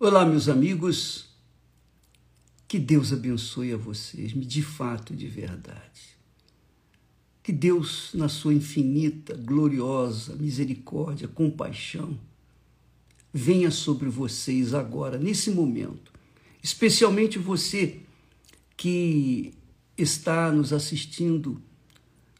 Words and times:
Olá, 0.00 0.26
meus 0.26 0.48
amigos. 0.48 1.26
Que 2.66 2.80
Deus 2.80 3.12
abençoe 3.12 3.72
a 3.72 3.76
vocês, 3.76 4.32
de 4.32 4.60
fato, 4.60 5.14
de 5.14 5.28
verdade. 5.28 6.18
Que 7.44 7.52
Deus, 7.52 8.10
na 8.12 8.28
sua 8.28 8.52
infinita, 8.52 9.36
gloriosa 9.36 10.34
misericórdia, 10.34 11.28
compaixão, 11.28 12.18
venha 13.32 13.70
sobre 13.70 14.08
vocês 14.08 14.74
agora, 14.74 15.16
nesse 15.16 15.52
momento, 15.52 16.12
especialmente 16.60 17.38
você 17.38 18.00
que 18.76 19.54
está 19.96 20.50
nos 20.50 20.72
assistindo 20.72 21.62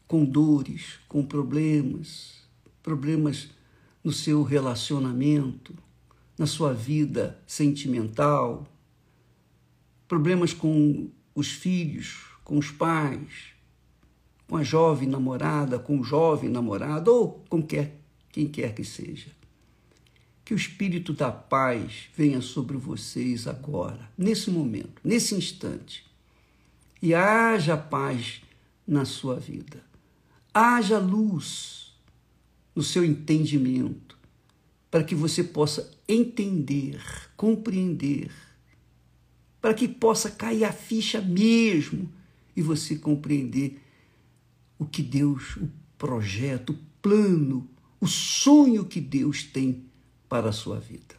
com 0.09 0.25
dores, 0.25 0.99
com 1.07 1.25
problemas, 1.25 2.35
problemas 2.83 3.49
no 4.03 4.13
seu 4.13 4.43
relacionamento, 4.43 5.73
na 6.37 6.47
sua 6.47 6.73
vida 6.73 7.41
sentimental, 7.47 8.67
problemas 10.09 10.53
com 10.53 11.11
os 11.35 11.51
filhos, 11.51 12.25
com 12.43 12.59
os 12.59 12.71
pais, 12.71 13.55
com 14.47 14.57
a 14.57 14.63
jovem 14.63 15.09
namorada, 15.09 15.79
com 15.79 15.99
o 15.99 16.05
jovem 16.05 16.51
namorado 16.51 17.13
ou 17.13 17.45
com 17.49 17.63
quer, 17.63 17.99
quem 18.31 18.47
quer 18.47 18.75
que 18.75 18.85
seja. 18.85 19.29
Que 20.45 20.53
o 20.53 20.57
Espírito 20.57 21.13
da 21.13 21.33
paz 21.33 22.09
venha 22.15 22.43
sobre 22.43 22.77
vocês 22.77 23.47
agora, 23.47 24.11
nesse 24.17 24.51
momento, 24.51 25.01
nesse 25.03 25.35
instante. 25.35 26.05
E 27.01 27.15
haja 27.15 27.77
paz 27.77 28.43
na 28.87 29.05
sua 29.05 29.37
vida. 29.37 29.83
Haja 30.53 30.99
luz 30.99 31.95
no 32.75 32.83
seu 32.83 33.05
entendimento, 33.05 34.19
para 34.91 35.03
que 35.03 35.15
você 35.15 35.43
possa 35.43 35.94
entender, 36.09 37.01
compreender, 37.37 38.31
para 39.61 39.75
que 39.75 39.89
possa 39.89 40.31
cair 40.31 40.65
a 40.65 40.73
ficha 40.73 41.21
mesmo 41.21 42.11
e 42.55 42.63
você 42.63 42.97
compreender 42.97 43.81
o 44.79 44.85
que 44.85 45.03
Deus, 45.03 45.57
o 45.57 45.71
projeto, 45.97 46.71
o 46.71 46.79
plano, 47.01 47.69
o 48.01 48.07
sonho 48.07 48.85
que 48.85 49.01
Deus 49.01 49.43
tem 49.43 49.85
para 50.29 50.51
a 50.51 50.53
sua 50.53 50.79
vida. 50.79 51.15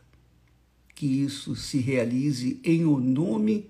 Que 0.93 1.05
isso 1.05 1.55
se 1.55 1.79
realize 1.79 2.59
em 2.63 2.85
o 2.85 2.99
nome 2.99 3.69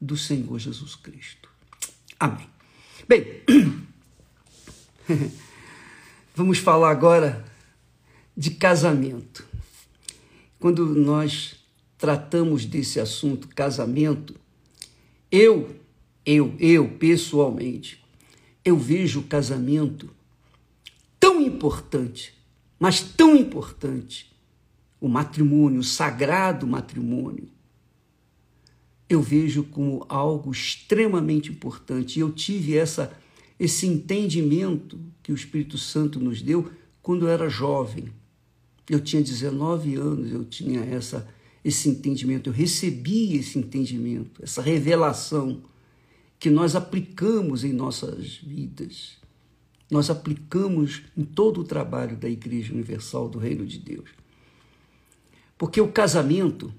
do 0.00 0.16
Senhor 0.16 0.58
Jesus 0.58 0.94
Cristo. 0.94 1.48
Amém. 2.20 2.48
Bem, 3.08 3.42
vamos 6.34 6.58
falar 6.58 6.90
agora 6.90 7.44
de 8.36 8.50
casamento. 8.50 9.53
Quando 10.64 10.86
nós 10.94 11.56
tratamos 11.98 12.64
desse 12.64 12.98
assunto, 12.98 13.48
casamento, 13.48 14.34
eu, 15.30 15.76
eu, 16.24 16.54
eu 16.58 16.88
pessoalmente, 16.92 18.02
eu 18.64 18.74
vejo 18.78 19.20
o 19.20 19.24
casamento 19.24 20.08
tão 21.20 21.38
importante, 21.38 22.32
mas 22.78 23.02
tão 23.02 23.36
importante, 23.36 24.34
o 24.98 25.06
matrimônio, 25.06 25.80
o 25.80 25.84
sagrado 25.84 26.66
matrimônio, 26.66 27.46
eu 29.06 29.20
vejo 29.20 29.64
como 29.64 30.06
algo 30.08 30.50
extremamente 30.50 31.52
importante. 31.52 32.16
E 32.16 32.20
eu 32.20 32.32
tive 32.32 32.74
essa, 32.74 33.12
esse 33.60 33.86
entendimento 33.86 34.98
que 35.22 35.30
o 35.30 35.34
Espírito 35.34 35.76
Santo 35.76 36.18
nos 36.18 36.40
deu 36.40 36.72
quando 37.02 37.26
eu 37.26 37.30
era 37.30 37.50
jovem. 37.50 38.10
Eu 38.88 39.00
tinha 39.00 39.22
19 39.22 39.94
anos, 39.94 40.30
eu 40.30 40.44
tinha 40.44 40.80
essa, 40.80 41.26
esse 41.64 41.88
entendimento, 41.88 42.50
eu 42.50 42.54
recebi 42.54 43.36
esse 43.36 43.58
entendimento, 43.58 44.42
essa 44.42 44.60
revelação 44.60 45.62
que 46.38 46.50
nós 46.50 46.76
aplicamos 46.76 47.64
em 47.64 47.72
nossas 47.72 48.36
vidas. 48.36 49.18
Nós 49.90 50.10
aplicamos 50.10 51.02
em 51.16 51.24
todo 51.24 51.60
o 51.60 51.64
trabalho 51.64 52.16
da 52.16 52.28
Igreja 52.28 52.72
Universal 52.72 53.28
do 53.28 53.38
Reino 53.38 53.64
de 53.66 53.78
Deus. 53.78 54.10
Porque 55.56 55.80
o 55.80 55.90
casamento 55.90 56.74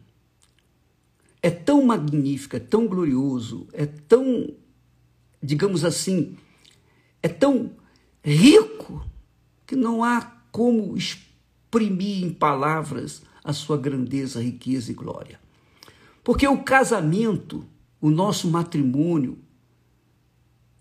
é 1.41 1.49
tão 1.49 1.83
magnífico, 1.85 2.55
é 2.55 2.59
tão 2.59 2.87
glorioso, 2.87 3.67
é 3.73 3.85
tão, 3.85 4.53
digamos 5.41 5.83
assim, 5.85 6.35
é 7.21 7.27
tão 7.27 7.71
rico 8.23 9.05
que 9.65 9.75
não 9.75 10.03
há 10.03 10.21
como 10.51 10.95
exprimir 11.83 12.23
em 12.23 12.31
palavras 12.31 13.23
a 13.43 13.53
sua 13.53 13.77
grandeza, 13.77 14.41
riqueza 14.41 14.91
e 14.91 14.93
glória. 14.95 15.39
Porque 16.23 16.47
o 16.47 16.63
casamento, 16.63 17.65
o 18.01 18.09
nosso 18.09 18.49
matrimônio, 18.49 19.37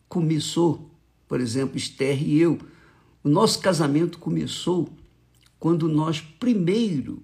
começou, 0.09 0.91
por 1.28 1.41
exemplo, 1.41 1.77
Esther 1.77 2.22
e 2.22 2.41
eu, 2.41 2.59
o 3.22 3.28
nosso 3.28 3.60
casamento 3.60 4.19
começou 4.19 4.88
quando 5.59 5.88
nós 5.88 6.21
primeiro 6.21 7.22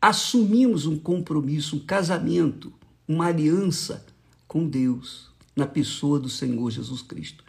assumimos 0.00 0.86
um 0.86 0.98
compromisso, 0.98 1.76
um 1.76 1.80
casamento, 1.80 2.72
uma 3.06 3.26
aliança 3.26 4.04
com 4.48 4.66
Deus, 4.66 5.30
na 5.54 5.66
pessoa 5.66 6.18
do 6.18 6.28
Senhor 6.28 6.70
Jesus 6.70 7.02
Cristo. 7.02 7.44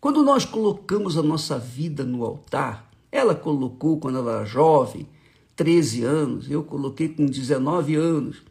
Quando 0.00 0.22
nós 0.22 0.44
colocamos 0.44 1.16
a 1.16 1.22
nossa 1.22 1.58
vida 1.58 2.04
no 2.04 2.24
altar, 2.24 2.87
ela 3.10 3.34
colocou 3.34 3.98
quando 3.98 4.18
ela 4.18 4.36
era 4.36 4.44
jovem, 4.44 5.08
13 5.56 6.04
anos, 6.04 6.50
eu 6.50 6.62
coloquei 6.62 7.08
com 7.08 7.26
19 7.26 7.96
anos. 7.96 8.42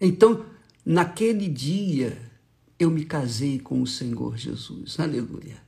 Então, 0.00 0.44
naquele 0.84 1.48
dia, 1.48 2.30
eu 2.78 2.90
me 2.90 3.04
casei 3.04 3.58
com 3.58 3.80
o 3.82 3.86
Senhor 3.86 4.36
Jesus. 4.36 4.98
Aleluia. 4.98 5.62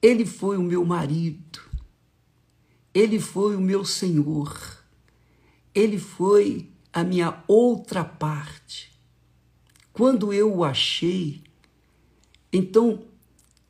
Ele 0.00 0.24
foi 0.24 0.56
o 0.56 0.62
meu 0.62 0.84
marido. 0.84 1.60
Ele 2.94 3.18
foi 3.18 3.56
o 3.56 3.60
meu 3.60 3.84
Senhor. 3.84 4.84
Ele 5.74 5.98
foi 5.98 6.70
a 6.92 7.02
minha 7.02 7.42
outra 7.48 8.04
parte. 8.04 8.92
Quando 9.92 10.32
eu 10.32 10.54
o 10.54 10.64
achei, 10.64 11.42
então, 12.52 13.02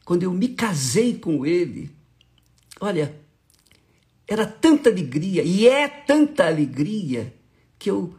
quando 0.04 0.22
eu 0.22 0.32
me 0.32 0.48
casei 0.48 1.18
com 1.18 1.46
ele, 1.46 1.95
Olha, 2.80 3.14
era 4.28 4.46
tanta 4.46 4.90
alegria, 4.90 5.42
e 5.42 5.66
é 5.66 5.88
tanta 5.88 6.46
alegria, 6.46 7.34
que 7.78 7.90
eu 7.90 8.14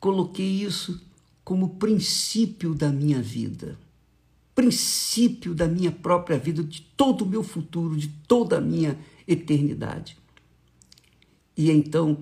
coloquei 0.00 0.62
isso 0.62 1.00
como 1.44 1.76
princípio 1.76 2.74
da 2.74 2.90
minha 2.90 3.22
vida, 3.22 3.78
princípio 4.54 5.54
da 5.54 5.66
minha 5.66 5.90
própria 5.90 6.38
vida, 6.38 6.62
de 6.62 6.82
todo 6.96 7.22
o 7.22 7.28
meu 7.28 7.42
futuro, 7.42 7.96
de 7.96 8.08
toda 8.08 8.58
a 8.58 8.60
minha 8.60 8.98
eternidade. 9.26 10.16
E 11.56 11.70
então, 11.70 12.18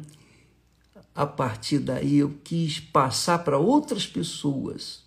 a 1.15 1.27
partir 1.27 1.79
daí, 1.79 2.19
eu 2.19 2.39
quis 2.45 2.79
passar 2.79 3.39
para 3.41 3.59
outras 3.59 4.07
pessoas 4.07 5.05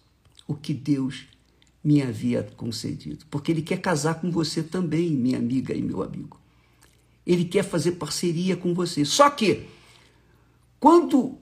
o 0.47 0.53
que 0.53 0.73
Deus 0.73 1.27
me 1.83 2.01
havia 2.01 2.43
concedido, 2.43 3.25
porque 3.29 3.51
Ele 3.51 3.61
quer 3.61 3.79
casar 3.79 4.15
com 4.15 4.31
você 4.31 4.63
também, 4.63 5.11
minha 5.11 5.37
amiga 5.37 5.73
e 5.73 5.81
meu 5.81 6.01
amigo. 6.01 6.42
Ele 7.25 7.45
quer 7.45 7.63
fazer 7.63 7.93
parceria 7.93 8.55
com 8.55 8.73
você. 8.73 9.05
Só 9.05 9.29
que, 9.29 9.65
quando 10.79 11.37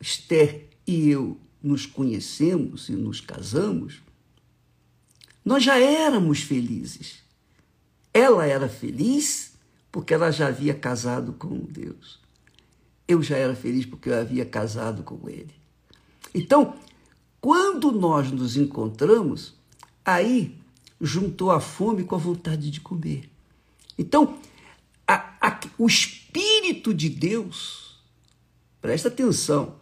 Esther 0.00 0.66
e 0.86 1.08
eu 1.08 1.38
nos 1.62 1.86
conhecemos 1.86 2.88
e 2.88 2.92
nos 2.92 3.20
casamos, 3.20 4.02
nós 5.44 5.62
já 5.62 5.78
éramos 5.78 6.42
felizes. 6.42 7.22
Ela 8.12 8.46
era 8.46 8.68
feliz 8.68 9.54
porque 9.90 10.12
ela 10.12 10.30
já 10.30 10.48
havia 10.48 10.74
casado 10.74 11.32
com 11.32 11.58
Deus. 11.58 12.20
Eu 13.06 13.22
já 13.22 13.36
era 13.36 13.54
feliz 13.54 13.86
porque 13.86 14.08
eu 14.08 14.18
havia 14.18 14.44
casado 14.44 15.02
com 15.02 15.28
Ele. 15.28 15.54
Então, 16.34 16.74
quando 17.40 17.92
nós 17.92 18.30
nos 18.30 18.56
encontramos, 18.56 19.54
aí 20.04 20.56
juntou 21.00 21.50
a 21.50 21.60
fome 21.60 22.04
com 22.04 22.14
a 22.14 22.18
vontade 22.18 22.70
de 22.70 22.80
comer. 22.80 23.30
Então, 23.98 24.38
o 25.78 25.86
Espírito 25.86 26.94
de 26.94 27.08
Deus, 27.08 27.98
presta 28.80 29.08
atenção, 29.08 29.76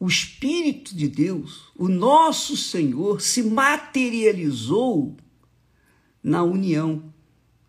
o 0.00 0.06
Espírito 0.06 0.94
de 0.94 1.08
Deus, 1.08 1.72
o 1.76 1.88
nosso 1.88 2.56
Senhor, 2.56 3.20
se 3.20 3.42
materializou 3.42 5.16
na 6.22 6.42
união, 6.42 7.12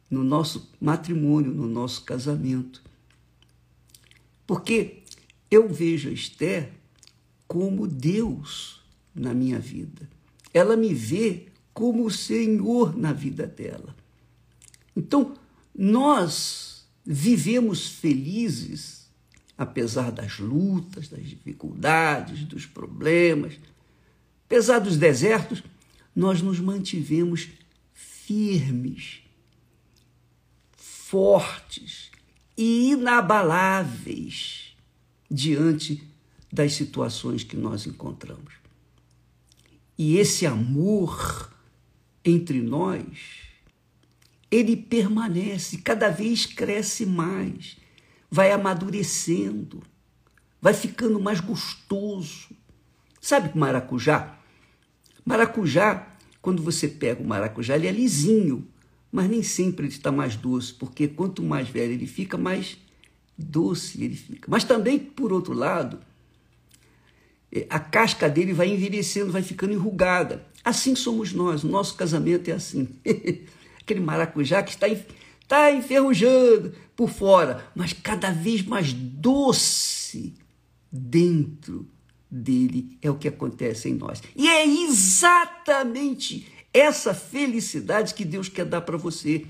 no 0.10 0.24
nosso 0.24 0.71
matrimônio, 0.80 1.51
no 1.51 1.68
nosso 1.68 2.04
casamento. 2.04 2.83
Porque 4.45 5.04
eu 5.50 5.68
vejo 5.69 6.10
a 6.10 6.12
Esther 6.12 6.71
como 7.48 7.88
Deus 7.88 8.81
na 9.13 9.33
minha 9.33 9.60
vida. 9.60 10.10
Ela 10.54 10.75
me 10.75 10.94
vê 10.94 11.48
como 11.74 12.06
o 12.06 12.12
Senhor 12.12 12.95
na 12.95 13.13
vida 13.13 13.48
dela. 13.48 13.95
Então, 14.95 15.36
nós 15.74 16.69
vivemos 17.11 17.88
felizes 17.88 19.09
apesar 19.57 20.11
das 20.11 20.38
lutas, 20.38 21.07
das 21.07 21.27
dificuldades, 21.27 22.45
dos 22.45 22.67
problemas, 22.67 23.59
apesar 24.45 24.77
dos 24.77 24.95
desertos, 24.95 25.63
nós 26.15 26.39
nos 26.44 26.59
mantivemos 26.59 27.50
firmes, 27.94 29.21
fortes 30.77 32.11
e 32.56 32.91
inabaláveis 32.91 34.75
diante 35.29 36.07
das 36.53 36.73
situações 36.73 37.44
que 37.44 37.57
nós 37.57 37.88
encontramos. 37.88 38.53
E 39.97 40.17
esse 40.17 40.45
amor 40.45 41.51
entre 42.23 42.61
nós, 42.61 43.48
ele 44.51 44.75
permanece, 44.75 45.77
cada 45.77 46.09
vez 46.09 46.45
cresce 46.45 47.05
mais, 47.05 47.77
vai 48.29 48.51
amadurecendo, 48.51 49.83
vai 50.61 50.73
ficando 50.73 51.19
mais 51.19 51.39
gostoso. 51.39 52.49
Sabe 53.21 53.51
o 53.53 53.57
maracujá? 53.57 54.37
Maracujá, 55.25 56.07
quando 56.41 56.63
você 56.63 56.87
pega 56.87 57.21
o 57.21 57.27
maracujá, 57.27 57.75
ele 57.75 57.87
é 57.87 57.91
lisinho, 57.91 58.67
mas 59.11 59.29
nem 59.29 59.43
sempre 59.43 59.85
ele 59.85 59.93
está 59.93 60.11
mais 60.11 60.35
doce, 60.35 60.73
porque 60.73 61.07
quanto 61.07 61.43
mais 61.43 61.69
velho 61.69 61.93
ele 61.93 62.07
fica, 62.07 62.37
mais 62.37 62.77
doce 63.37 64.03
ele 64.03 64.15
fica. 64.15 64.49
Mas 64.49 64.63
também, 64.63 64.97
por 64.97 65.31
outro 65.31 65.53
lado, 65.53 65.99
é, 67.51 67.65
a 67.69 67.79
casca 67.79 68.29
dele 68.29 68.53
vai 68.53 68.69
envelhecendo, 68.69 69.31
vai 69.31 69.41
ficando 69.41 69.73
enrugada. 69.73 70.45
Assim 70.63 70.95
somos 70.95 71.33
nós, 71.33 71.63
o 71.63 71.67
nosso 71.67 71.95
casamento 71.95 72.49
é 72.49 72.53
assim. 72.53 72.87
Aquele 73.89 74.01
maracujá 74.01 74.62
que 74.62 74.69
está, 74.69 74.88
está 74.88 75.71
enferrujando 75.71 76.75
por 76.95 77.09
fora, 77.09 77.68
mas 77.74 77.91
cada 77.91 78.30
vez 78.30 78.62
mais 78.62 78.94
doce 78.94 80.36
dentro 80.91 81.88
dele 82.30 83.00
é 83.01 83.09
o 83.09 83.15
que 83.15 83.27
acontece 83.27 83.89
em 83.89 83.95
nós. 83.95 84.21
E 84.36 84.47
é 84.47 84.63
exatamente 84.63 86.45
essa 86.71 87.15
felicidade 87.15 88.13
que 88.13 88.24
Deus 88.24 88.47
quer 88.47 88.65
dar 88.65 88.81
para 88.81 88.95
você. 88.95 89.44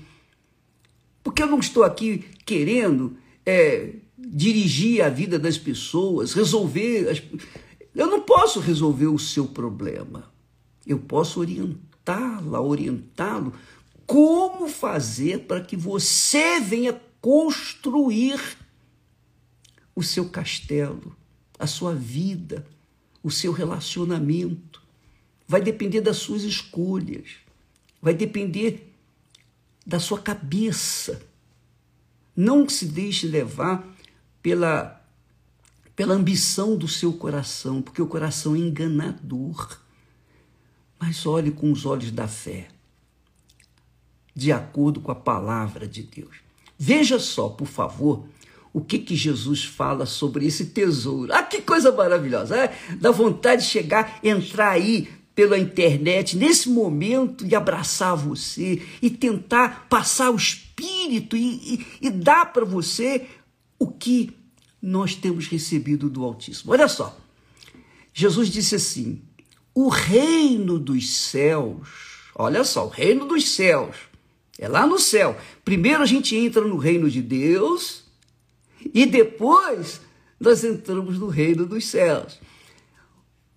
Porque 1.22 1.42
eu 1.42 1.46
não 1.46 1.58
estou 1.58 1.84
aqui 1.84 2.24
querendo 2.46 3.18
é, 3.44 3.92
dirigir 4.16 5.04
a 5.04 5.10
vida 5.10 5.38
das 5.38 5.58
pessoas, 5.58 6.32
resolver. 6.32 7.10
As... 7.10 7.22
Eu 7.94 8.06
não 8.06 8.22
posso 8.22 8.58
resolver 8.58 9.08
o 9.08 9.18
seu 9.18 9.44
problema. 9.44 10.32
Eu 10.86 10.98
posso 10.98 11.40
orientá-la, 11.40 12.58
orientá-lo 12.58 13.52
como 14.10 14.66
fazer 14.66 15.46
para 15.46 15.60
que 15.60 15.76
você 15.76 16.58
venha 16.58 17.00
construir 17.20 18.40
o 19.94 20.02
seu 20.02 20.28
castelo, 20.28 21.16
a 21.56 21.64
sua 21.64 21.94
vida, 21.94 22.66
o 23.22 23.30
seu 23.30 23.52
relacionamento. 23.52 24.82
Vai 25.46 25.62
depender 25.62 26.00
das 26.00 26.16
suas 26.16 26.42
escolhas, 26.42 27.36
vai 28.02 28.12
depender 28.12 28.92
da 29.86 30.00
sua 30.00 30.20
cabeça. 30.20 31.22
Não 32.34 32.68
se 32.68 32.86
deixe 32.86 33.28
levar 33.28 33.88
pela, 34.42 35.06
pela 35.94 36.14
ambição 36.14 36.76
do 36.76 36.88
seu 36.88 37.12
coração, 37.12 37.80
porque 37.80 38.02
o 38.02 38.08
coração 38.08 38.56
é 38.56 38.58
enganador. 38.58 39.78
Mas 40.98 41.24
olhe 41.26 41.52
com 41.52 41.70
os 41.70 41.86
olhos 41.86 42.10
da 42.10 42.26
fé, 42.26 42.66
de 44.34 44.52
acordo 44.52 45.00
com 45.00 45.10
a 45.10 45.14
palavra 45.14 45.86
de 45.86 46.02
Deus. 46.02 46.36
Veja 46.78 47.18
só, 47.18 47.48
por 47.48 47.66
favor, 47.66 48.24
o 48.72 48.80
que, 48.80 48.98
que 48.98 49.16
Jesus 49.16 49.64
fala 49.64 50.06
sobre 50.06 50.46
esse 50.46 50.66
tesouro. 50.66 51.32
Ah, 51.32 51.42
que 51.42 51.60
coisa 51.60 51.90
maravilhosa! 51.92 52.56
É? 52.56 52.78
Dá 52.96 53.10
vontade 53.10 53.62
de 53.62 53.68
chegar, 53.68 54.18
entrar 54.22 54.70
aí 54.70 55.08
pela 55.34 55.58
internet 55.58 56.36
nesse 56.36 56.68
momento 56.68 57.46
e 57.46 57.54
abraçar 57.54 58.16
você 58.16 58.82
e 59.00 59.10
tentar 59.10 59.86
passar 59.88 60.30
o 60.30 60.36
espírito 60.36 61.36
e, 61.36 61.46
e, 61.74 61.86
e 62.02 62.10
dar 62.10 62.52
para 62.52 62.64
você 62.64 63.26
o 63.78 63.86
que 63.86 64.30
nós 64.80 65.14
temos 65.14 65.46
recebido 65.46 66.08
do 66.08 66.24
Altíssimo. 66.24 66.72
Olha 66.72 66.88
só, 66.88 67.16
Jesus 68.12 68.48
disse 68.48 68.74
assim: 68.74 69.20
o 69.74 69.88
reino 69.88 70.78
dos 70.78 71.10
céus, 71.16 71.88
olha 72.34 72.64
só, 72.64 72.86
o 72.86 72.90
reino 72.90 73.26
dos 73.26 73.48
céus, 73.48 73.96
é 74.60 74.68
lá 74.68 74.86
no 74.86 74.98
céu. 74.98 75.36
Primeiro 75.64 76.02
a 76.02 76.06
gente 76.06 76.36
entra 76.36 76.60
no 76.60 76.76
reino 76.76 77.10
de 77.10 77.20
Deus 77.20 78.04
e 78.94 79.06
depois 79.06 80.00
nós 80.38 80.62
entramos 80.62 81.18
no 81.18 81.26
reino 81.26 81.66
dos 81.66 81.86
céus. 81.86 82.38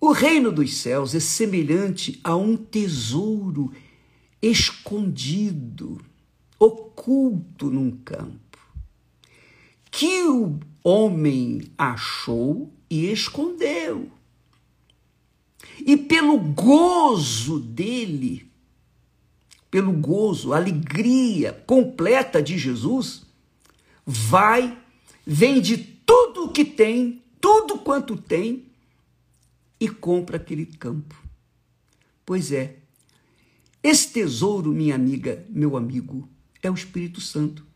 O 0.00 0.10
reino 0.10 0.50
dos 0.50 0.74
céus 0.74 1.14
é 1.14 1.20
semelhante 1.20 2.18
a 2.24 2.34
um 2.34 2.56
tesouro 2.56 3.72
escondido, 4.42 6.00
oculto 6.58 7.70
num 7.70 7.90
campo, 7.90 8.58
que 9.90 10.24
o 10.24 10.58
homem 10.82 11.70
achou 11.78 12.72
e 12.90 13.10
escondeu 13.10 14.10
e 15.84 15.96
pelo 15.96 16.38
gozo 16.38 17.58
dele, 17.58 18.50
pelo 19.74 19.90
gozo, 19.90 20.52
alegria 20.52 21.52
completa 21.66 22.40
de 22.40 22.56
Jesus, 22.56 23.26
vai, 24.06 24.78
vende 25.26 25.76
tudo 25.76 26.44
o 26.44 26.52
que 26.52 26.64
tem, 26.64 27.24
tudo 27.40 27.78
quanto 27.78 28.16
tem, 28.16 28.66
e 29.80 29.88
compra 29.88 30.36
aquele 30.36 30.64
campo. 30.64 31.20
Pois 32.24 32.52
é, 32.52 32.76
esse 33.82 34.12
tesouro, 34.12 34.70
minha 34.70 34.94
amiga, 34.94 35.44
meu 35.48 35.76
amigo, 35.76 36.28
é 36.62 36.70
o 36.70 36.74
Espírito 36.74 37.20
Santo. 37.20 37.66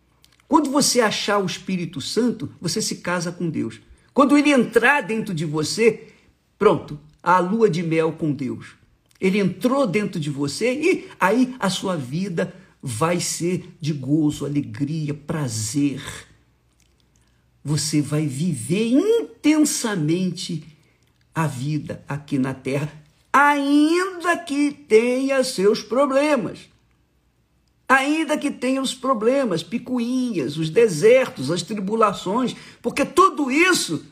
Quando 0.47 0.71
você 0.71 1.01
achar 1.01 1.41
o 1.41 1.47
Espírito 1.47 2.01
Santo, 2.01 2.49
você 2.61 2.81
se 2.81 2.99
casa 2.99 3.33
com 3.33 3.51
Deus. 3.51 3.81
Quando 4.15 4.39
ele 4.39 4.53
entrar 4.53 5.01
dentro 5.01 5.35
de 5.35 5.45
você, 5.45 6.13
pronto, 6.57 6.97
a 7.21 7.41
lua 7.41 7.69
de 7.69 7.83
mel 7.83 8.13
com 8.13 8.31
Deus. 8.31 8.79
Ele 9.21 9.39
entrou 9.39 9.87
dentro 9.87 10.21
de 10.21 10.31
você 10.31 10.73
e 10.73 11.09
aí 11.19 11.55
a 11.59 11.69
sua 11.69 11.97
vida 11.97 12.55
vai 12.83 13.21
ser 13.21 13.75
de 13.81 13.93
gozo, 13.93 14.47
alegria, 14.47 15.13
prazer. 15.13 16.03
Você 17.65 18.01
vai 18.01 18.27
viver 18.27 18.93
intensamente 18.93 20.65
a 21.35 21.47
vida 21.47 22.05
aqui 22.09 22.39
na 22.39 22.55
terra, 22.55 22.93
ainda 23.33 24.37
que 24.37 24.73
tenha 24.73 25.43
seus 25.45 25.83
problemas. 25.83 26.69
Ainda 27.89 28.37
que 28.37 28.51
tenha 28.51 28.83
os 28.83 28.95
problemas, 28.95 29.63
picuinhas, 29.63 30.59
os 30.59 30.69
desertos, 30.69 31.51
as 31.51 31.63
tribulações, 31.63 32.55
porque 32.83 33.05
tudo 33.05 33.51
isso 33.51 34.05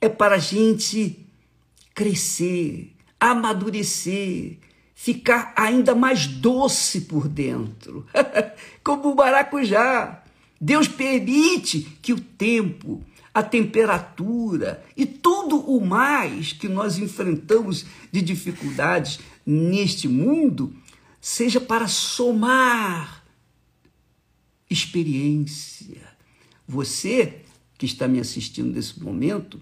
é 0.00 0.08
para 0.08 0.34
a 0.34 0.38
gente 0.38 1.24
crescer, 1.94 2.92
amadurecer, 3.22 4.58
ficar 4.96 5.52
ainda 5.54 5.94
mais 5.94 6.26
doce 6.26 7.02
por 7.02 7.28
dentro, 7.28 8.04
como 8.82 9.12
o 9.12 9.14
maracujá. 9.14 10.24
Deus 10.60 10.88
permite 10.88 11.82
que 12.02 12.12
o 12.12 12.20
tempo, 12.20 13.00
a 13.32 13.40
temperatura 13.40 14.84
e 14.96 15.06
tudo 15.06 15.60
o 15.60 15.80
mais 15.80 16.52
que 16.52 16.68
nós 16.68 16.98
enfrentamos 16.98 17.86
de 18.10 18.20
dificuldades 18.20 19.20
neste 19.46 20.08
mundo 20.08 20.74
seja 21.20 21.60
para 21.60 21.86
somar 21.86 23.24
experiência. 24.68 26.02
Você 26.66 27.42
que 27.78 27.86
está 27.86 28.08
me 28.08 28.18
assistindo 28.18 28.74
nesse 28.74 29.00
momento 29.00 29.60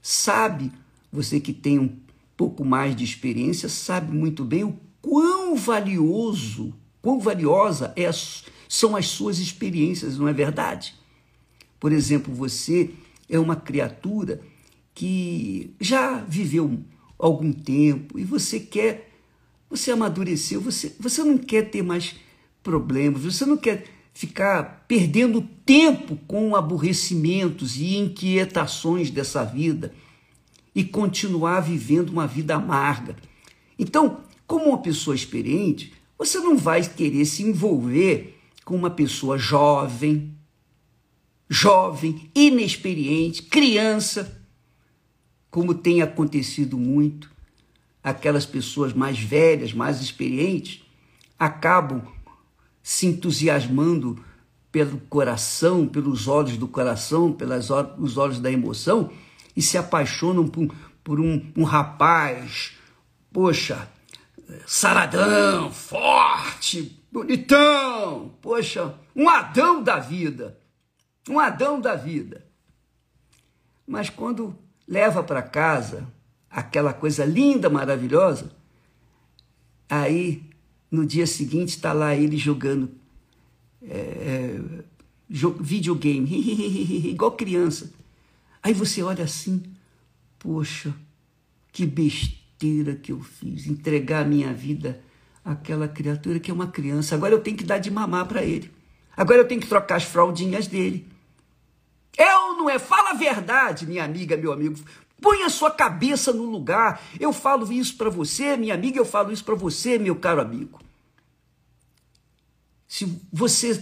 sabe 0.00 0.72
você 1.12 1.40
que 1.40 1.52
tem 1.52 1.78
um 1.78 2.05
pouco 2.36 2.64
mais 2.64 2.94
de 2.94 3.04
experiência 3.04 3.68
sabe 3.68 4.16
muito 4.16 4.44
bem 4.44 4.64
o 4.64 4.76
quão 5.00 5.56
valioso, 5.56 6.74
quão 7.00 7.18
valiosa 7.18 7.92
é 7.96 8.10
são 8.68 8.96
as 8.96 9.06
suas 9.06 9.38
experiências, 9.38 10.18
não 10.18 10.28
é 10.28 10.32
verdade? 10.32 10.94
Por 11.78 11.92
exemplo, 11.92 12.34
você 12.34 12.90
é 13.28 13.38
uma 13.38 13.56
criatura 13.56 14.40
que 14.94 15.74
já 15.80 16.18
viveu 16.18 16.78
algum 17.18 17.52
tempo 17.52 18.18
e 18.18 18.24
você 18.24 18.58
quer, 18.58 19.12
você 19.70 19.90
amadureceu, 19.90 20.60
você, 20.60 20.94
você 20.98 21.22
não 21.22 21.38
quer 21.38 21.70
ter 21.70 21.82
mais 21.82 22.16
problemas, 22.62 23.22
você 23.22 23.46
não 23.46 23.56
quer 23.56 23.84
ficar 24.12 24.84
perdendo 24.88 25.42
tempo 25.64 26.16
com 26.26 26.56
aborrecimentos 26.56 27.76
e 27.76 27.96
inquietações 27.96 29.10
dessa 29.10 29.44
vida 29.44 29.92
e 30.76 30.84
continuar 30.84 31.60
vivendo 31.60 32.10
uma 32.10 32.26
vida 32.26 32.54
amarga. 32.54 33.16
Então, 33.78 34.20
como 34.46 34.66
uma 34.66 34.78
pessoa 34.78 35.16
experiente, 35.16 35.94
você 36.18 36.38
não 36.38 36.54
vai 36.54 36.86
querer 36.86 37.24
se 37.24 37.42
envolver 37.42 38.38
com 38.62 38.76
uma 38.76 38.90
pessoa 38.90 39.38
jovem, 39.38 40.34
jovem, 41.48 42.30
inexperiente, 42.34 43.44
criança, 43.44 44.38
como 45.50 45.72
tem 45.72 46.02
acontecido 46.02 46.76
muito, 46.76 47.30
aquelas 48.04 48.44
pessoas 48.44 48.92
mais 48.92 49.18
velhas, 49.18 49.72
mais 49.72 50.02
experientes, 50.02 50.82
acabam 51.38 52.02
se 52.82 53.06
entusiasmando 53.06 54.22
pelo 54.70 54.98
coração, 55.08 55.88
pelos 55.88 56.28
olhos 56.28 56.58
do 56.58 56.68
coração, 56.68 57.32
pelos 57.32 57.70
os 57.98 58.18
olhos 58.18 58.38
da 58.38 58.52
emoção 58.52 59.10
e 59.56 59.62
se 59.62 59.78
apaixonam 59.78 60.46
por, 60.46 60.72
por 61.02 61.18
um, 61.18 61.50
um 61.56 61.64
rapaz, 61.64 62.74
poxa, 63.32 63.88
saradão, 64.66 65.72
forte, 65.72 67.02
bonitão, 67.10 68.34
poxa, 68.42 68.94
um 69.14 69.28
Adão 69.28 69.82
da 69.82 69.98
vida, 69.98 70.58
um 71.28 71.40
Adão 71.40 71.80
da 71.80 71.94
vida. 71.94 72.44
Mas 73.86 74.10
quando 74.10 74.56
leva 74.86 75.22
para 75.22 75.42
casa 75.42 76.06
aquela 76.50 76.92
coisa 76.92 77.24
linda, 77.24 77.70
maravilhosa, 77.70 78.50
aí 79.88 80.48
no 80.90 81.06
dia 81.06 81.26
seguinte 81.26 81.70
está 81.70 81.92
lá 81.92 82.14
ele 82.14 82.36
jogando 82.36 82.90
é, 83.82 84.60
videogame, 85.28 87.10
igual 87.10 87.32
criança. 87.32 87.92
Aí 88.66 88.72
você 88.74 89.00
olha 89.00 89.22
assim, 89.22 89.62
poxa, 90.40 90.92
que 91.70 91.86
besteira 91.86 92.96
que 92.96 93.12
eu 93.12 93.20
fiz, 93.20 93.64
entregar 93.68 94.22
a 94.22 94.28
minha 94.28 94.52
vida 94.52 95.00
àquela 95.44 95.86
criatura 95.86 96.40
que 96.40 96.50
é 96.50 96.54
uma 96.54 96.66
criança. 96.66 97.14
Agora 97.14 97.32
eu 97.32 97.40
tenho 97.40 97.56
que 97.56 97.62
dar 97.62 97.78
de 97.78 97.92
mamar 97.92 98.26
para 98.26 98.42
ele. 98.42 98.72
Agora 99.16 99.38
eu 99.38 99.46
tenho 99.46 99.60
que 99.60 99.68
trocar 99.68 99.94
as 99.94 100.02
fraldinhas 100.02 100.66
dele. 100.66 101.06
É 102.18 102.36
ou 102.38 102.56
não 102.56 102.68
é? 102.68 102.76
Fala 102.80 103.10
a 103.10 103.14
verdade, 103.14 103.86
minha 103.86 104.02
amiga, 104.02 104.36
meu 104.36 104.52
amigo. 104.52 104.80
Põe 105.22 105.44
a 105.44 105.48
sua 105.48 105.70
cabeça 105.70 106.32
no 106.32 106.42
lugar. 106.42 107.00
Eu 107.20 107.32
falo 107.32 107.72
isso 107.72 107.96
para 107.96 108.10
você, 108.10 108.56
minha 108.56 108.74
amiga, 108.74 108.98
eu 108.98 109.06
falo 109.06 109.30
isso 109.30 109.44
para 109.44 109.54
você, 109.54 109.96
meu 109.96 110.16
caro 110.16 110.40
amigo. 110.40 110.80
Se 112.88 113.16
você 113.32 113.80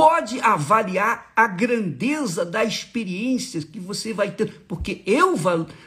pode 0.00 0.40
avaliar 0.40 1.30
a 1.36 1.46
grandeza 1.46 2.42
da 2.42 2.64
experiência 2.64 3.60
que 3.60 3.78
você 3.78 4.14
vai 4.14 4.30
ter, 4.30 4.62
porque 4.66 5.02
eu 5.04 5.34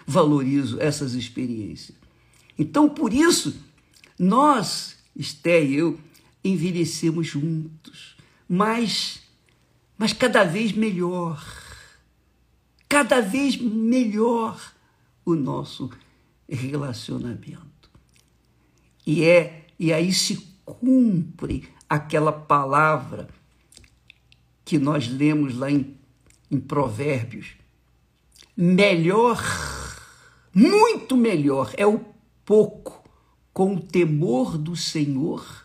valorizo 0.05 0.79
essas 0.79 1.13
experiências. 1.13 1.97
Então, 2.57 2.87
por 2.87 3.11
isso, 3.11 3.59
nós, 4.19 4.97
Esté 5.15 5.63
e 5.63 5.73
eu, 5.73 5.99
envelhecemos 6.43 7.25
juntos, 7.25 8.15
mas, 8.47 9.23
mas 9.97 10.13
cada 10.13 10.43
vez 10.43 10.71
melhor, 10.71 11.43
cada 12.87 13.19
vez 13.19 13.57
melhor 13.57 14.61
o 15.25 15.33
nosso 15.33 15.89
relacionamento. 16.47 17.89
E 19.07 19.23
é 19.23 19.65
e 19.79 19.91
aí 19.91 20.13
se 20.13 20.35
cumpre 20.63 21.67
aquela 21.89 22.31
palavra 22.31 23.27
que 24.65 24.77
nós 24.77 25.07
lemos 25.07 25.57
lá 25.57 25.69
em, 25.69 25.95
em 26.49 26.59
Provérbios. 26.59 27.51
Melhor, 28.55 29.41
muito 30.53 31.17
melhor 31.17 31.73
é 31.75 31.85
o 31.85 31.99
pouco 32.45 33.03
com 33.51 33.75
o 33.75 33.79
temor 33.79 34.57
do 34.57 34.75
Senhor 34.75 35.63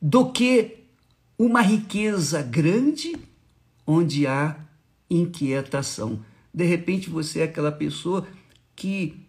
do 0.00 0.30
que 0.30 0.84
uma 1.38 1.60
riqueza 1.60 2.42
grande 2.42 3.16
onde 3.86 4.26
há 4.26 4.56
inquietação. 5.10 6.24
De 6.52 6.64
repente 6.64 7.10
você 7.10 7.40
é 7.40 7.44
aquela 7.44 7.72
pessoa 7.72 8.26
que 8.76 9.20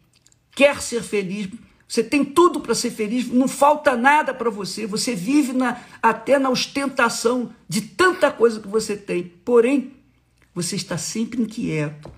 quer 0.51 0.81
ser 0.81 1.01
feliz, 1.01 1.49
você 1.87 2.03
tem 2.03 2.25
tudo 2.25 2.59
para 2.59 2.73
ser 2.73 2.89
feliz, 2.89 3.27
não 3.29 3.47
falta 3.47 3.95
nada 3.95 4.33
para 4.33 4.49
você. 4.49 4.87
Você 4.87 5.15
vive 5.15 5.53
na, 5.53 5.79
até 6.01 6.39
na 6.39 6.49
ostentação 6.49 7.53
de 7.69 7.81
tanta 7.81 8.31
coisa 8.31 8.59
que 8.59 8.67
você 8.67 8.97
tem. 8.97 9.31
Porém, 9.43 9.93
você 10.53 10.75
está 10.75 10.97
sempre 10.97 11.41
inquieto, 11.41 12.11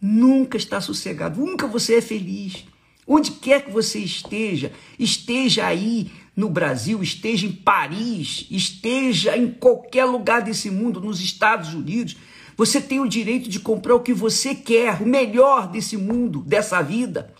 nunca 0.00 0.56
está 0.56 0.80
sossegado, 0.80 1.40
nunca 1.40 1.66
você 1.66 1.96
é 1.96 2.00
feliz. 2.02 2.66
Onde 3.06 3.30
quer 3.32 3.64
que 3.64 3.70
você 3.70 4.00
esteja, 4.00 4.72
esteja 4.98 5.66
aí 5.66 6.10
no 6.34 6.50
Brasil, 6.50 7.02
esteja 7.02 7.46
em 7.46 7.52
Paris, 7.52 8.46
esteja 8.50 9.38
em 9.38 9.50
qualquer 9.50 10.04
lugar 10.04 10.42
desse 10.42 10.70
mundo, 10.70 11.00
nos 11.00 11.20
Estados 11.20 11.72
Unidos, 11.72 12.16
você 12.56 12.80
tem 12.80 13.00
o 13.00 13.08
direito 13.08 13.48
de 13.48 13.60
comprar 13.60 13.94
o 13.94 14.00
que 14.00 14.12
você 14.12 14.54
quer, 14.54 15.00
o 15.00 15.06
melhor 15.06 15.70
desse 15.70 15.96
mundo, 15.96 16.42
dessa 16.42 16.82
vida, 16.82 17.32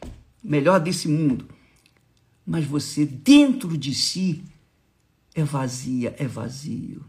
o 0.43 0.49
melhor 0.49 0.79
desse 0.79 1.09
mundo 1.09 1.56
mas 2.47 2.65
você 2.65 3.05
dentro 3.05 3.77
de 3.77 3.93
si 3.93 4.45
é 5.35 5.43
vazia, 5.43 6.15
é 6.19 6.27
vazio, 6.27 7.05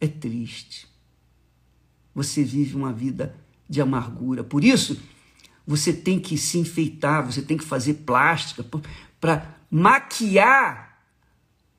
é 0.00 0.06
triste. 0.06 0.86
Você 2.14 2.44
vive 2.44 2.76
uma 2.76 2.92
vida 2.92 3.34
de 3.68 3.80
amargura. 3.80 4.44
Por 4.44 4.62
isso, 4.62 5.00
você 5.66 5.92
tem 5.92 6.20
que 6.20 6.36
se 6.36 6.58
enfeitar, 6.58 7.24
você 7.24 7.40
tem 7.40 7.56
que 7.56 7.64
fazer 7.64 7.94
plástica 7.94 8.64
para 9.18 9.56
maquiar 9.70 11.02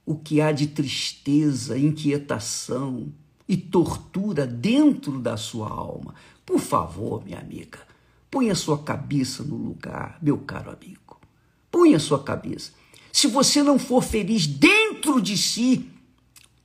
o 0.05 0.15
que 0.15 0.41
há 0.41 0.51
de 0.51 0.67
tristeza, 0.67 1.77
inquietação 1.77 3.13
e 3.47 3.55
tortura 3.55 4.45
dentro 4.45 5.19
da 5.19 5.37
sua 5.37 5.69
alma. 5.69 6.15
Por 6.45 6.59
favor, 6.59 7.23
minha 7.23 7.39
amiga, 7.39 7.79
ponha 8.29 8.51
a 8.51 8.55
sua 8.55 8.77
cabeça 8.77 9.43
no 9.43 9.55
lugar, 9.55 10.17
meu 10.21 10.37
caro 10.39 10.71
amigo. 10.71 11.19
Ponha 11.71 11.97
a 11.97 11.99
sua 11.99 12.23
cabeça. 12.23 12.73
Se 13.15 13.27
você 13.27 13.63
não 13.63 13.79
for 13.79 14.03
feliz 14.03 14.45
dentro 14.45 15.21
de 15.21 15.37
si, 15.37 15.85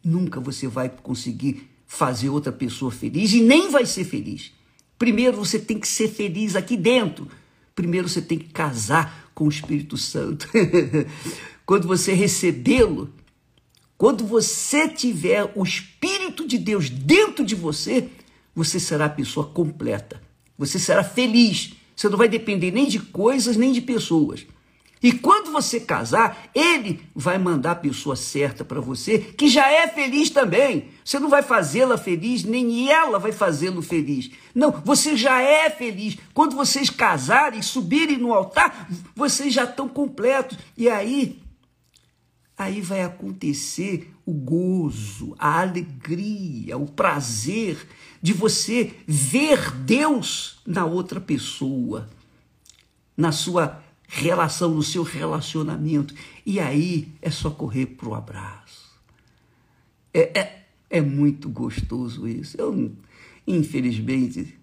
nunca 0.03 0.41
você 0.41 0.67
vai 0.67 0.89
conseguir 0.89 1.71
fazer 1.87 2.29
outra 2.29 2.51
pessoa 2.51 2.91
feliz 2.91 3.33
e 3.33 3.41
nem 3.41 3.71
vai 3.71 3.87
ser 3.87 4.03
feliz. 4.03 4.51
Primeiro 4.99 5.37
você 5.37 5.61
tem 5.61 5.79
que 5.79 5.87
ser 5.87 6.09
feliz 6.09 6.57
aqui 6.57 6.77
dentro. 6.77 7.29
Primeiro 7.73 8.09
você 8.09 8.21
tem 8.21 8.37
que 8.37 8.49
casar 8.49 9.31
com 9.33 9.45
o 9.45 9.49
Espírito 9.49 9.97
Santo. 9.97 10.49
quando 11.65 11.87
você 11.87 12.15
recebê-lo, 12.15 13.15
quando 13.97 14.27
você 14.27 14.89
tiver 14.89 15.53
o 15.55 15.63
Espírito 15.63 16.49
de 16.49 16.59
Deus 16.59 16.91
dentro 16.91 17.47
de 17.47 17.55
você, 17.55 18.09
você 18.53 18.81
será 18.81 19.05
a 19.05 19.09
pessoa 19.09 19.47
completa. 19.47 20.21
Você 20.59 20.81
será 20.81 21.05
feliz. 21.05 21.75
Você 21.95 22.09
não 22.09 22.19
vai 22.19 22.29
depender 22.29 22.73
nem 22.73 22.89
de 22.89 22.99
coisas, 22.99 23.57
nem 23.57 23.71
de 23.71 23.81
pessoas. 23.81 24.45
E 25.03 25.13
quando 25.13 25.51
você 25.51 25.81
casar, 25.81 26.51
ele 26.55 27.01
vai 27.15 27.39
mandar 27.39 27.71
a 27.71 27.77
pessoa 27.77 28.15
certa 28.15 28.63
para 28.65 28.81
você, 28.81 29.19
que 29.19 29.49
já 29.49 29.71
é 29.71 29.89
feliz 29.89 30.29
também. 30.29 30.89
Você 31.03 31.19
não 31.19 31.31
vai 31.31 31.43
fazê-la 31.43 31.97
feliz, 31.97 32.45
nem 32.45 32.91
ela 32.91 33.19
vai 33.19 33.33
fazê-lo 33.33 33.81
feliz. 33.81 34.31
Não, 34.55 34.71
você 34.71 35.17
já 35.17 35.41
é 35.41 35.71
feliz. 35.71 36.19
Quando 36.35 36.55
vocês 36.55 36.91
casarem, 36.91 37.63
subirem 37.63 38.19
no 38.19 38.35
altar, 38.35 38.89
vocês 39.17 39.55
já 39.55 39.65
estão 39.65 39.89
completos. 39.89 40.59
E 40.77 40.87
aí, 40.87 41.41
aí 42.59 42.83
vai 42.83 43.03
acontecer 43.03 44.13
o 44.27 44.35
gozo, 44.35 45.35
a 45.39 45.63
alegria, 45.63 46.77
o 46.77 46.87
prazer 46.87 47.89
de 48.21 48.35
você 48.35 48.93
ver 49.07 49.73
Deus 49.77 50.61
na 50.67 50.85
outra 50.85 51.19
pessoa, 51.19 52.07
na 53.17 53.33
sua 53.33 53.83
relação, 54.13 54.75
no 54.75 54.83
seu 54.83 55.05
relacionamento. 55.05 56.13
E 56.45 56.59
aí 56.59 57.13
é 57.23 57.31
só 57.31 57.49
correr 57.49 57.87
para 57.87 58.09
o 58.09 58.15
abraço. 58.15 58.91
É, 60.13 60.39
é, 60.39 60.67
é 60.91 61.01
muito 61.01 61.49
gostoso 61.49 62.27
isso. 62.27 62.57
Eu, 62.61 62.93
infelizmente, 63.47 64.59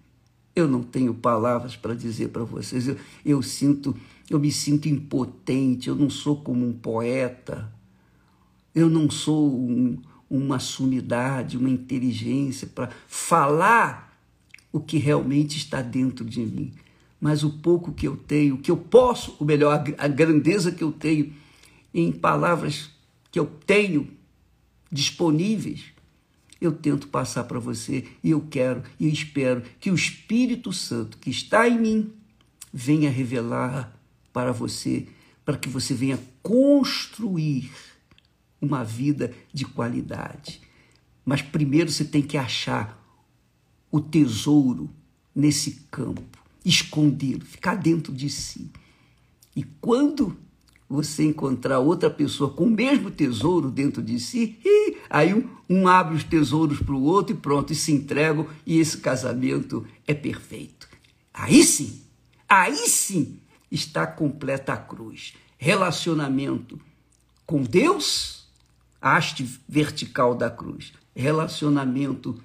eu 0.54 0.68
não 0.68 0.82
tenho 0.82 1.14
palavras 1.14 1.74
para 1.74 1.94
dizer 1.94 2.28
para 2.28 2.44
vocês. 2.44 2.88
Eu, 2.88 2.96
eu 3.24 3.42
sinto, 3.42 3.96
eu 4.28 4.38
me 4.38 4.52
sinto 4.52 4.86
impotente. 4.86 5.88
Eu 5.88 5.96
não 5.96 6.10
sou 6.10 6.36
como 6.36 6.68
um 6.68 6.74
poeta. 6.74 7.72
Eu 8.74 8.90
não 8.90 9.08
sou 9.08 9.50
um, 9.50 9.98
uma 10.28 10.58
sumidade, 10.58 11.56
uma 11.56 11.70
inteligência 11.70 12.66
para 12.66 12.90
falar 13.06 14.14
o 14.70 14.78
que 14.78 14.98
realmente 14.98 15.56
está 15.56 15.80
dentro 15.80 16.22
de 16.22 16.40
mim 16.40 16.74
mas 17.20 17.42
o 17.42 17.50
pouco 17.50 17.92
que 17.92 18.06
eu 18.06 18.16
tenho, 18.16 18.58
que 18.58 18.70
eu 18.70 18.76
posso, 18.76 19.36
o 19.38 19.44
melhor, 19.44 19.84
a 19.98 20.08
grandeza 20.08 20.70
que 20.70 20.84
eu 20.84 20.92
tenho 20.92 21.32
em 21.92 22.12
palavras 22.12 22.90
que 23.30 23.38
eu 23.38 23.46
tenho 23.46 24.08
disponíveis, 24.90 25.84
eu 26.60 26.72
tento 26.72 27.08
passar 27.08 27.44
para 27.44 27.58
você 27.58 28.06
e 28.22 28.30
eu 28.30 28.40
quero 28.40 28.82
e 28.98 29.08
espero 29.08 29.62
que 29.78 29.90
o 29.90 29.94
Espírito 29.94 30.72
Santo 30.72 31.18
que 31.18 31.30
está 31.30 31.68
em 31.68 31.78
mim 31.78 32.12
venha 32.72 33.10
revelar 33.10 33.96
para 34.32 34.52
você, 34.52 35.06
para 35.44 35.56
que 35.56 35.68
você 35.68 35.94
venha 35.94 36.18
construir 36.42 37.70
uma 38.60 38.84
vida 38.84 39.32
de 39.52 39.64
qualidade. 39.64 40.60
Mas 41.24 41.42
primeiro 41.42 41.90
você 41.90 42.04
tem 42.04 42.22
que 42.22 42.36
achar 42.36 42.98
o 43.90 44.00
tesouro 44.00 44.90
nesse 45.34 45.86
campo, 45.90 46.37
escondê-lo, 46.68 47.44
ficar 47.44 47.76
dentro 47.76 48.12
de 48.12 48.28
si. 48.28 48.70
E 49.56 49.62
quando 49.80 50.36
você 50.88 51.24
encontrar 51.24 51.80
outra 51.80 52.08
pessoa 52.08 52.50
com 52.50 52.64
o 52.64 52.70
mesmo 52.70 53.10
tesouro 53.10 53.70
dentro 53.70 54.02
de 54.02 54.18
si, 54.18 54.58
aí 55.10 55.34
um, 55.34 55.48
um 55.68 55.88
abre 55.88 56.16
os 56.16 56.24
tesouros 56.24 56.80
para 56.80 56.94
o 56.94 57.02
outro 57.02 57.34
e 57.34 57.38
pronto, 57.38 57.72
e 57.72 57.76
se 57.76 57.92
entregam, 57.92 58.46
e 58.64 58.78
esse 58.78 58.98
casamento 58.98 59.86
é 60.06 60.14
perfeito. 60.14 60.88
Aí 61.32 61.62
sim, 61.64 62.00
aí 62.48 62.88
sim 62.88 63.38
está 63.70 64.06
completa 64.06 64.72
a 64.72 64.76
cruz. 64.76 65.34
Relacionamento 65.58 66.80
com 67.44 67.62
Deus, 67.62 68.46
haste 69.00 69.60
vertical 69.68 70.34
da 70.34 70.50
cruz. 70.50 70.92
Relacionamento 71.14 72.40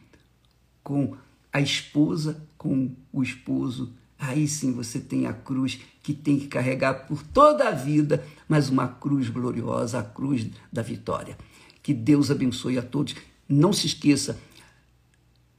com 0.84 1.16
a 1.52 1.62
esposa, 1.62 2.44
com 2.58 2.92
o 3.12 3.22
esposo, 3.22 3.94
aí 4.24 4.48
sim 4.48 4.72
você 4.72 5.00
tem 5.00 5.26
a 5.26 5.34
cruz 5.34 5.80
que 6.02 6.14
tem 6.14 6.40
que 6.40 6.48
carregar 6.48 7.08
por 7.08 7.22
toda 7.22 7.68
a 7.68 7.72
vida, 7.72 8.26
mas 8.48 8.70
uma 8.70 8.88
cruz 8.88 9.30
gloriosa, 9.30 10.00
a 10.00 10.04
cruz 10.04 10.48
da 10.72 10.82
vitória. 10.82 11.38
Que 11.82 11.94
Deus 11.94 12.32
abençoe 12.32 12.78
a 12.78 12.82
todos. 12.82 13.16
Não 13.48 13.74
se 13.74 13.88
esqueça, 13.88 14.40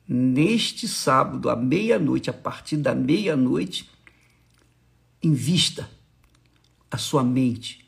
neste 0.08 0.88
sábado, 0.88 1.50
à 1.50 1.56
meia-noite, 1.56 2.30
a 2.30 2.32
partir 2.32 2.78
da 2.78 2.94
meia-noite, 2.94 3.90
invista 5.22 5.90
a 6.90 6.96
sua 6.96 7.22
mente, 7.22 7.86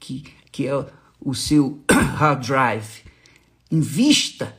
que, 0.00 0.24
que 0.50 0.66
é 0.66 0.74
o 1.20 1.34
seu 1.34 1.84
hard 1.90 2.44
drive. 2.44 3.04
Invista 3.70 4.56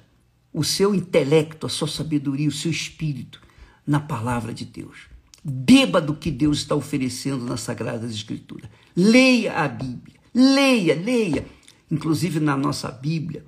o 0.53 0.63
seu 0.63 0.95
intelecto, 0.95 1.65
a 1.65 1.69
sua 1.69 1.87
sabedoria, 1.87 2.47
o 2.47 2.51
seu 2.51 2.71
espírito 2.71 3.41
na 3.85 3.99
palavra 3.99 4.53
de 4.53 4.65
Deus. 4.65 5.16
Beba 5.43 6.01
do 6.01 6.13
que 6.13 6.31
Deus 6.31 6.59
está 6.59 6.75
oferecendo 6.75 7.45
nas 7.45 7.61
Sagradas 7.61 8.11
Escrituras. 8.11 8.69
Leia 8.95 9.53
a 9.53 9.67
Bíblia. 9.67 10.15
Leia, 10.33 10.95
leia. 10.95 11.45
Inclusive 11.89 12.39
na 12.39 12.57
nossa 12.57 12.91
Bíblia, 12.91 13.45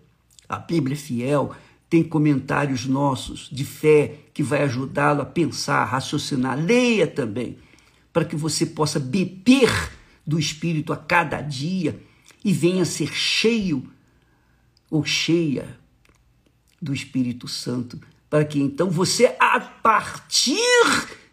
a 0.47 0.57
Bíblia 0.57 0.95
fiel, 0.95 1.53
tem 1.89 2.03
comentários 2.03 2.85
nossos 2.85 3.49
de 3.51 3.65
fé 3.65 4.19
que 4.33 4.43
vai 4.43 4.63
ajudá-lo 4.63 5.21
a 5.21 5.25
pensar, 5.25 5.81
a 5.81 5.85
raciocinar. 5.85 6.57
Leia 6.57 7.07
também, 7.07 7.57
para 8.13 8.23
que 8.23 8.35
você 8.35 8.65
possa 8.65 8.99
beber 8.99 9.69
do 10.25 10.39
Espírito 10.39 10.93
a 10.93 10.97
cada 10.97 11.41
dia 11.41 11.99
e 12.45 12.53
venha 12.53 12.85
ser 12.85 13.11
cheio 13.13 13.91
ou 14.89 15.03
cheia 15.03 15.77
do 16.81 16.93
Espírito 16.93 17.47
Santo, 17.47 17.99
para 18.29 18.45
que 18.45 18.59
então 18.59 18.89
você, 18.89 19.35
a 19.39 19.59
partir 19.59 20.55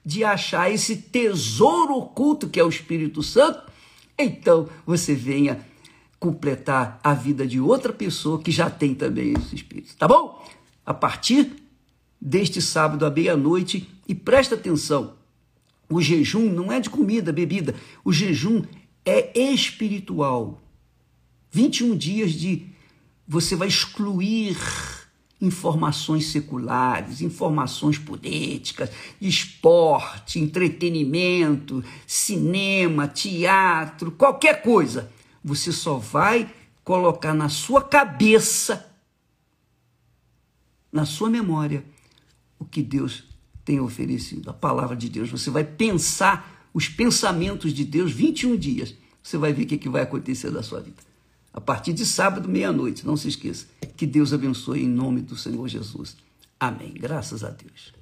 de 0.06 0.22
achar 0.22 0.70
esse 0.70 0.96
tesouro 0.96 1.94
oculto 1.94 2.48
que 2.48 2.60
é 2.60 2.64
o 2.64 2.68
Espírito 2.68 3.25
Santo, 3.25 3.60
então 4.16 4.68
você 4.86 5.16
venha 5.16 5.66
completar 6.20 7.00
a 7.02 7.12
vida 7.12 7.44
de 7.44 7.58
outra 7.58 7.92
pessoa 7.92 8.40
que 8.40 8.52
já 8.52 8.70
tem 8.70 8.94
também 8.94 9.32
esse 9.32 9.56
Espírito. 9.56 9.96
Tá 9.96 10.06
bom? 10.06 10.46
A 10.86 10.94
partir 10.94 11.56
deste 12.20 12.62
sábado 12.62 13.04
à 13.04 13.10
meia-noite, 13.10 13.88
e 14.06 14.14
presta 14.14 14.54
atenção, 14.54 15.14
o 15.90 16.00
jejum 16.00 16.52
não 16.52 16.70
é 16.70 16.78
de 16.78 16.88
comida, 16.88 17.32
bebida, 17.32 17.75
o 18.04 18.12
jejum 18.12 18.62
é 19.04 19.36
espiritual. 19.36 20.62
21 21.50 21.96
dias 21.96 22.30
de 22.30 22.64
você 23.26 23.56
vai 23.56 23.66
excluir 23.66 24.56
informações 25.40 26.26
seculares, 26.28 27.21
informações 27.21 27.99
políticas, 27.99 28.90
esporte, 29.21 30.38
entretenimento, 30.38 31.85
cinema, 32.07 33.07
teatro, 33.07 34.11
qualquer 34.11 34.62
coisa. 34.62 35.11
Você 35.45 35.72
só 35.72 35.99
vai 35.99 36.51
colocar 36.83 37.35
na 37.35 37.49
sua 37.49 37.83
cabeça, 37.83 38.90
na 40.90 41.05
sua 41.05 41.29
memória, 41.29 41.85
o 42.59 42.64
que 42.64 42.83
Deus 42.83 43.25
tem 43.64 43.79
oferecido, 43.79 44.49
a 44.49 44.55
palavra 44.55 44.96
de 44.96 45.09
Deus. 45.09 45.31
Você 45.31 45.51
vai 45.51 45.64
pensar 45.64 46.68
os 46.72 46.88
pensamentos 46.88 47.72
de 47.72 47.85
Deus 47.85 48.12
21 48.12 48.57
dias. 48.57 48.94
Você 49.22 49.37
vai 49.37 49.53
ver 49.53 49.64
o 49.64 49.66
que 49.66 49.88
vai 49.88 50.03
acontecer 50.03 50.51
da 50.51 50.62
sua 50.62 50.81
vida 50.81 51.15
a 51.57 51.61
partir 51.61 51.95
de 51.95 52.05
sábado, 52.05 52.49
meia-noite. 52.49 53.07
Não 53.07 53.16
se 53.16 53.29
esqueça. 53.29 53.66
Que 53.97 54.07
Deus 54.07 54.35
abençoe 54.35 54.85
em 54.85 54.88
nome 54.88 55.23
do 55.23 55.35
Senhor 55.35 55.66
Jesus. 55.66 56.14
Amém. 56.61 56.92
Graças 56.92 57.42
a 57.42 57.49
Deus. 57.49 57.95